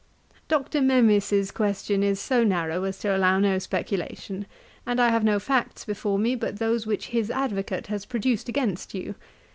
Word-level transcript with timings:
'Dr. 0.47 0.81
Memis's 0.81 1.51
question 1.51 2.01
is 2.01 2.19
so 2.19 2.43
narrow 2.43 2.85
as 2.85 2.97
to 2.97 3.15
allow 3.15 3.37
no 3.37 3.59
speculation; 3.59 4.47
and 4.83 4.99
I 4.99 5.09
have 5.09 5.23
no 5.23 5.37
facts 5.37 5.85
before 5.85 6.17
me 6.17 6.33
but 6.33 6.57
those 6.57 6.87
which 6.87 7.09
his 7.09 7.29
advocate 7.29 7.85
has 7.85 8.03
produced 8.05 8.49
against 8.49 8.95
you. 8.95 9.13